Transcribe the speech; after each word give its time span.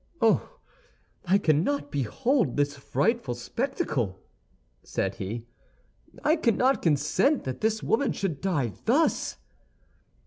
"Oh, 0.19 0.57
I 1.25 1.37
cannot 1.37 1.91
behold 1.91 2.57
this 2.57 2.75
frightful 2.75 3.35
spectacle!" 3.35 4.19
said 4.81 5.13
he. 5.21 5.45
"I 6.23 6.37
cannot 6.37 6.81
consent 6.81 7.43
that 7.43 7.61
this 7.61 7.83
woman 7.83 8.11
should 8.11 8.41
die 8.41 8.73
thus!" 8.85 9.37